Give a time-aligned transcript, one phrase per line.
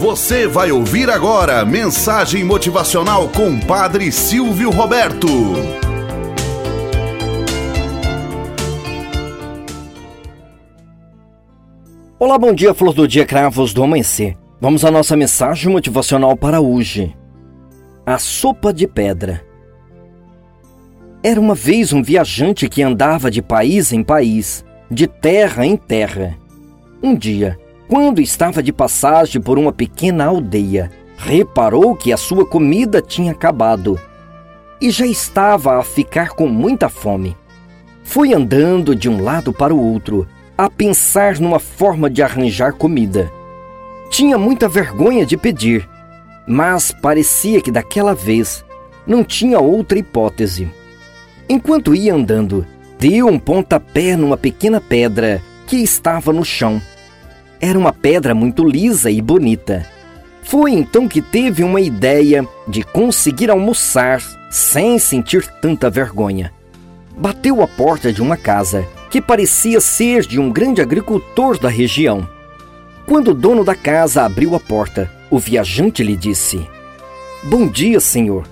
[0.00, 5.28] Você vai ouvir agora mensagem motivacional com Padre Silvio Roberto.
[12.18, 14.38] Olá, bom dia, flor do dia, cravos do amanhecer.
[14.58, 17.14] Vamos à nossa mensagem motivacional para hoje.
[18.06, 19.44] A sopa de pedra.
[21.22, 26.38] Era uma vez um viajante que andava de país em país, de terra em terra.
[27.02, 27.58] Um dia,
[27.90, 33.98] quando estava de passagem por uma pequena aldeia, reparou que a sua comida tinha acabado
[34.80, 37.36] e já estava a ficar com muita fome.
[38.04, 40.24] Foi andando de um lado para o outro,
[40.56, 43.28] a pensar numa forma de arranjar comida.
[44.08, 45.88] Tinha muita vergonha de pedir,
[46.46, 48.64] mas parecia que daquela vez
[49.04, 50.70] não tinha outra hipótese.
[51.48, 52.64] Enquanto ia andando,
[53.00, 56.80] deu um pontapé numa pequena pedra que estava no chão
[57.60, 59.86] era uma pedra muito lisa e bonita.
[60.42, 66.52] Foi então que teve uma ideia de conseguir almoçar sem sentir tanta vergonha.
[67.16, 72.26] Bateu a porta de uma casa que parecia ser de um grande agricultor da região.
[73.06, 76.66] Quando o dono da casa abriu a porta, o viajante lhe disse:
[77.44, 78.46] Bom dia, senhor.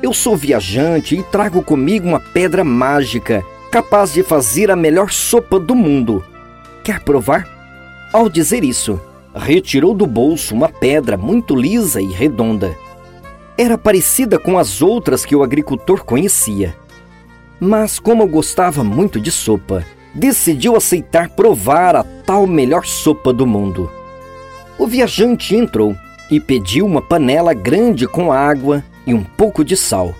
[0.00, 5.58] Eu sou viajante e trago comigo uma pedra mágica capaz de fazer a melhor sopa
[5.58, 6.24] do mundo.
[6.82, 7.57] Quer provar?
[8.12, 8.98] Ao dizer isso,
[9.34, 12.74] retirou do bolso uma pedra muito lisa e redonda.
[13.56, 16.74] Era parecida com as outras que o agricultor conhecia.
[17.60, 19.84] Mas, como gostava muito de sopa,
[20.14, 23.90] decidiu aceitar provar a tal melhor sopa do mundo.
[24.78, 25.94] O viajante entrou
[26.30, 30.14] e pediu uma panela grande com água e um pouco de sal.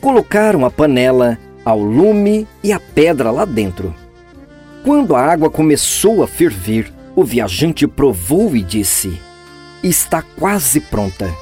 [0.00, 3.94] Colocaram a panela ao lume e a pedra lá dentro.
[4.84, 9.20] Quando a água começou a ferver, o viajante provou e disse:
[9.82, 11.32] Está quase pronta.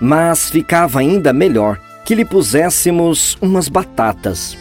[0.00, 4.56] Mas ficava ainda melhor que lhe puséssemos umas batatas.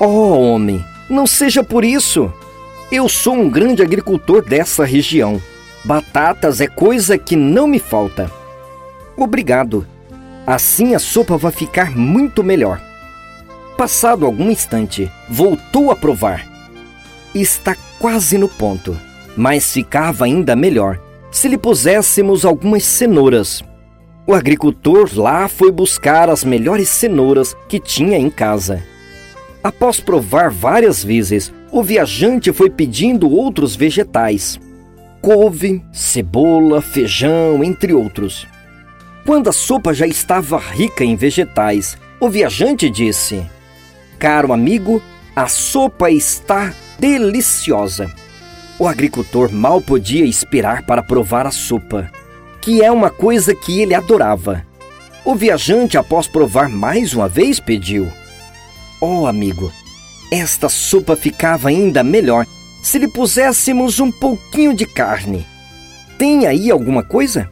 [0.00, 2.32] Oh, homem, não seja por isso.
[2.90, 5.40] Eu sou um grande agricultor dessa região.
[5.84, 8.30] Batatas é coisa que não me falta.
[9.16, 9.86] Obrigado.
[10.46, 12.80] Assim a sopa vai ficar muito melhor.
[13.76, 16.46] Passado algum instante, voltou a provar.
[17.34, 18.96] Está quase no ponto
[19.36, 21.00] mas ficava ainda melhor
[21.30, 23.62] se lhe puséssemos algumas cenouras.
[24.26, 28.82] O agricultor lá foi buscar as melhores cenouras que tinha em casa.
[29.62, 34.60] Após provar várias vezes, o viajante foi pedindo outros vegetais:
[35.20, 38.46] couve, cebola, feijão, entre outros.
[39.26, 43.44] Quando a sopa já estava rica em vegetais, o viajante disse:
[44.18, 45.02] Caro amigo,
[45.34, 48.10] a sopa está deliciosa.
[48.84, 52.10] O agricultor mal podia esperar para provar a sopa,
[52.60, 54.62] que é uma coisa que ele adorava.
[55.24, 58.12] O viajante, após provar mais uma vez, pediu:
[59.00, 59.72] Oh, amigo,
[60.30, 62.44] esta sopa ficava ainda melhor
[62.82, 65.46] se lhe puséssemos um pouquinho de carne.
[66.18, 67.50] Tem aí alguma coisa?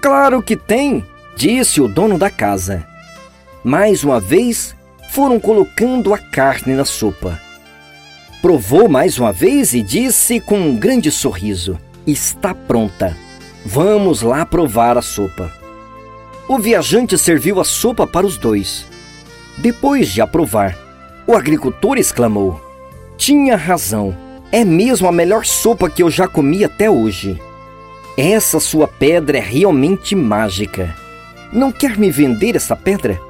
[0.00, 1.04] Claro que tem,
[1.36, 2.86] disse o dono da casa.
[3.62, 4.74] Mais uma vez,
[5.10, 7.38] foram colocando a carne na sopa.
[8.40, 13.14] Provou mais uma vez e disse com um grande sorriso: Está pronta.
[13.66, 15.52] Vamos lá provar a sopa.
[16.48, 18.86] O viajante serviu a sopa para os dois.
[19.58, 20.74] Depois de aprovar,
[21.26, 22.58] o agricultor exclamou:
[23.18, 24.16] Tinha razão.
[24.50, 27.38] É mesmo a melhor sopa que eu já comi até hoje.
[28.16, 30.96] Essa sua pedra é realmente mágica.
[31.52, 33.20] Não quer me vender essa pedra?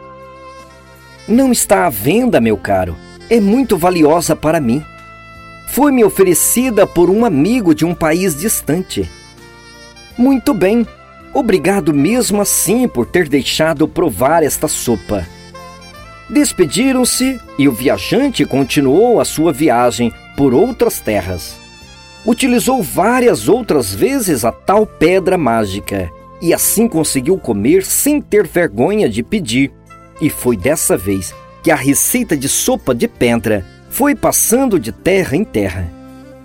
[1.27, 2.97] Não está à venda, meu caro.
[3.29, 4.85] É muito valiosa para mim
[5.73, 9.09] foi-me oferecida por um amigo de um país distante.
[10.19, 10.85] Muito bem,
[11.33, 15.27] obrigado mesmo assim por ter deixado provar esta sopa.
[16.29, 21.57] Despediram-se e o viajante continuou a sua viagem por outras terras.
[22.27, 26.11] Utilizou várias outras vezes a tal pedra mágica
[26.43, 29.73] e assim conseguiu comer sem ter vergonha de pedir.
[30.21, 31.33] E foi dessa vez
[31.63, 35.91] que a receita de sopa de pedra foi passando de terra em terra.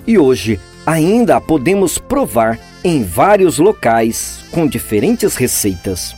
[0.06, 6.16] E hoje ainda a podemos provar em vários locais com diferentes receitas.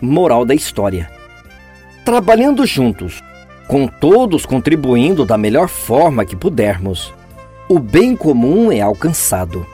[0.00, 1.10] Moral da história:
[2.04, 3.22] Trabalhando juntos,
[3.66, 7.12] com todos contribuindo da melhor forma que pudermos,
[7.68, 9.66] o bem comum é alcançado.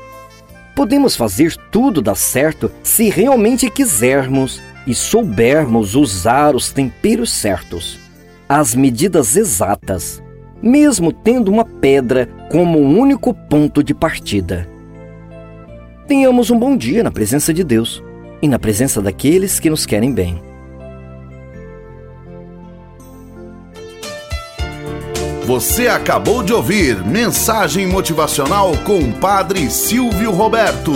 [0.74, 7.98] Podemos fazer tudo dar certo se realmente quisermos e soubermos usar os temperos certos,
[8.48, 10.22] as medidas exatas
[10.62, 14.68] mesmo tendo uma pedra como único ponto de partida.
[16.06, 18.02] Tenhamos um bom dia na presença de Deus
[18.40, 20.40] e na presença daqueles que nos querem bem.
[25.44, 30.92] Você acabou de ouvir Mensagem Motivacional com o Padre Silvio Roberto.